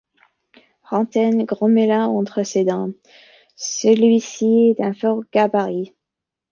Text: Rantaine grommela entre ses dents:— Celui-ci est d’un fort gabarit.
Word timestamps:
Rantaine 0.81 1.43
grommela 1.45 2.09
entre 2.09 2.41
ses 2.41 2.63
dents:— 2.65 2.89
Celui-ci 3.55 4.69
est 4.71 4.81
d’un 4.81 4.93
fort 4.95 5.21
gabarit. 5.31 5.93